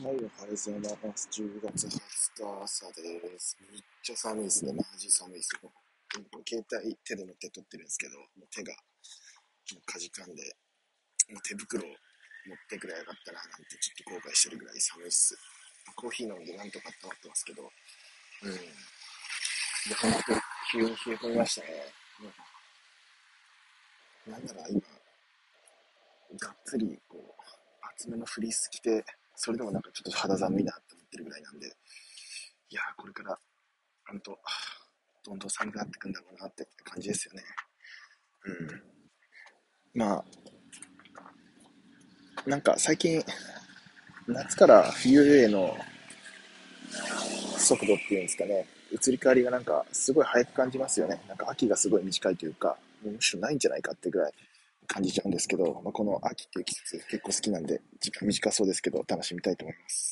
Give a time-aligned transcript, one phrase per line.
[0.00, 1.28] はい、おはようございます。
[1.28, 3.54] 10月20日朝です。
[3.60, 4.72] めっちゃ寒いですね。
[4.72, 5.70] マジ寒いですよ。
[6.48, 10.40] 携帯手で持って撮ってるんですけど、もう手がもうかじかんで、
[11.28, 15.36] もう手袋を持ってくればよかったななんてちょっと後悔してるぐらい寒いっす。
[15.94, 18.56] コーヒー飲んでなんとか温まってますけど、うん。
[18.56, 18.64] で、
[20.00, 20.18] ほんと
[20.72, 21.92] 急に冷え込みましたね。
[24.24, 24.80] うん、なんなら今、
[26.40, 27.44] がっつりこう、
[27.84, 29.04] 厚めのフリース着て、
[29.42, 33.38] それでもなんかちょっと肌寒いなって思ってるぐらいなんで、いや、これから、
[34.06, 34.38] ほんと、
[35.24, 37.42] どんどん寒くなってくんだろうなって感じですよね。
[38.44, 38.82] うん。
[39.94, 40.24] まあ、
[42.46, 43.24] なんか最近、
[44.26, 45.74] 夏から冬への
[47.56, 51.18] 速度っていうんですかね、移り変わりがなんかすごい早く感じますよね。
[51.26, 54.34] なんか秋がすごい短いというか、もうむしろないんじゃないかってぐらい
[54.92, 60.08] 感じちゃうんですけど、まあ、この秋っていう季節結構好きなんで、時間短そうですけど楽しみたいと思います。